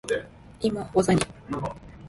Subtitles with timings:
[0.61, 1.21] 今、技に…。